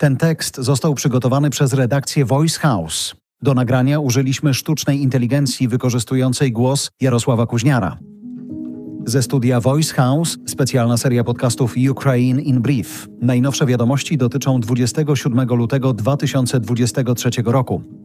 [0.00, 3.14] Ten tekst został przygotowany przez redakcję Voice House.
[3.42, 7.98] Do nagrania użyliśmy sztucznej inteligencji wykorzystującej głos Jarosława Kuźniara.
[9.06, 13.08] Ze studia Voice House specjalna seria podcastów Ukraine in Brief.
[13.22, 17.99] Najnowsze wiadomości dotyczą 27 lutego 2023 roku.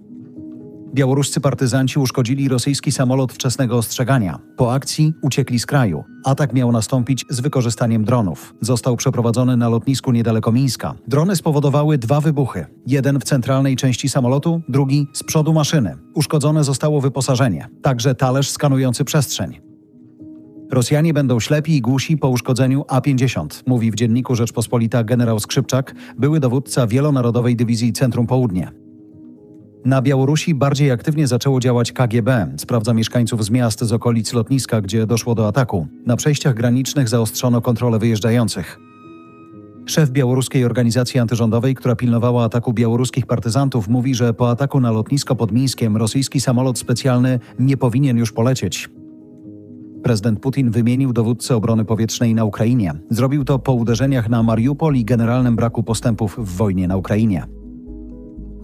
[0.95, 4.39] Białoruscy partyzanci uszkodzili rosyjski samolot wczesnego ostrzegania.
[4.57, 6.03] Po akcji uciekli z kraju.
[6.25, 8.55] Atak miał nastąpić z wykorzystaniem dronów.
[8.61, 10.95] Został przeprowadzony na lotnisku niedaleko Mińska.
[11.07, 12.65] Drony spowodowały dwa wybuchy.
[12.87, 15.97] Jeden w centralnej części samolotu, drugi z przodu maszyny.
[16.13, 19.61] Uszkodzone zostało wyposażenie, także talerz skanujący przestrzeń.
[20.71, 26.39] Rosjanie będą ślepi i głusi po uszkodzeniu A-50, mówi w dzienniku Rzeczpospolita generał Skrzypczak, były
[26.39, 28.84] dowódca Wielonarodowej Dywizji Centrum Południe.
[29.85, 32.47] Na Białorusi bardziej aktywnie zaczęło działać KGB.
[32.57, 35.87] Sprawdza mieszkańców z miast z okolic lotniska, gdzie doszło do ataku.
[36.05, 38.79] Na przejściach granicznych zaostrzono kontrolę wyjeżdżających.
[39.85, 45.35] Szef białoruskiej organizacji antyrządowej, która pilnowała ataku białoruskich partyzantów, mówi, że po ataku na lotnisko
[45.35, 48.89] pod Mińskiem rosyjski samolot specjalny nie powinien już polecieć.
[50.03, 52.93] Prezydent Putin wymienił dowódcę obrony powietrznej na Ukrainie.
[53.09, 57.54] Zrobił to po uderzeniach na Mariupol i generalnym braku postępów w wojnie na Ukrainie.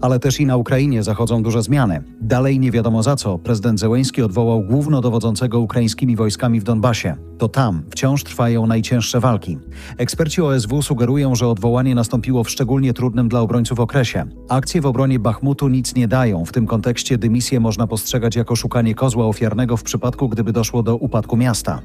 [0.02, 2.02] Ale też i na Ukrainie zachodzą duże zmiany.
[2.20, 7.16] Dalej nie wiadomo za co prezydent Zełęński odwołał głównodowodzącego ukraińskimi wojskami w Donbasie.
[7.38, 9.58] To tam wciąż trwają najcięższe walki.
[9.98, 14.24] Eksperci OSW sugerują, że odwołanie nastąpiło w szczególnie trudnym dla obrońców okresie.
[14.48, 16.44] Akcje w obronie Bachmutu nic nie dają.
[16.44, 20.96] W tym kontekście dymisję można postrzegać jako szukanie kozła ofiarnego w przypadku, gdyby doszło do
[20.96, 21.82] upadku miasta.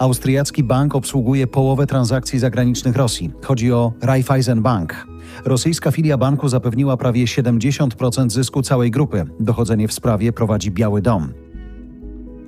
[0.00, 3.30] Austriacki bank obsługuje połowę transakcji zagranicznych Rosji.
[3.42, 5.06] Chodzi o Raiffeisen Bank.
[5.44, 9.26] Rosyjska filia banku zapewniła prawie 70% zysku całej grupy.
[9.40, 11.32] Dochodzenie w sprawie prowadzi Biały Dom.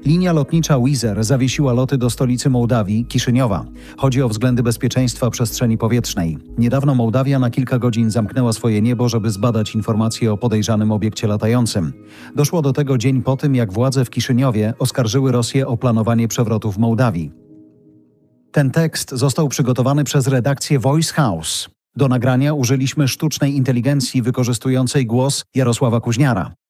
[0.07, 3.65] Linia lotnicza Wizer zawiesiła loty do stolicy Mołdawii, Kiszyniowa.
[3.97, 6.39] Chodzi o względy bezpieczeństwa przestrzeni powietrznej.
[6.59, 11.93] Niedawno Mołdawia na kilka godzin zamknęła swoje niebo, żeby zbadać informacje o podejrzanym obiekcie latającym.
[12.37, 16.73] Doszło do tego dzień po tym, jak władze w Kiszyniowie oskarżyły Rosję o planowanie przewrotu
[16.73, 17.42] w Mołdawii.
[18.53, 21.69] Ten tekst został przygotowany przez redakcję Voice House.
[21.97, 26.55] Do nagrania użyliśmy sztucznej inteligencji wykorzystującej głos Jarosława Kuźniara.